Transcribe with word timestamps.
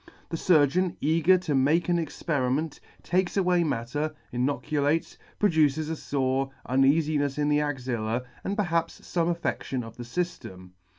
The 0.29 0.35
furgeon, 0.37 0.97
eager 0.99 1.37
to 1.37 1.53
make 1.53 1.87
an 1.87 1.99
experiment, 1.99 2.79
takes 3.03 3.37
away 3.37 3.63
matter, 3.63 4.15
inoculates, 4.31 5.15
produces 5.37 5.91
a 5.91 5.95
fore, 5.95 6.49
L 6.67 6.75
uneafinefk 6.77 6.81
[74] 7.21 7.25
uneafinefs 7.25 7.37
in 7.37 7.49
the 7.49 7.61
axilla, 7.61 8.23
and 8.43 8.57
perhaps 8.57 9.01
fome 9.01 9.37
affe&ion 9.39 9.83
of 9.83 9.97
the 9.97 10.03
fyftem. 10.03 10.71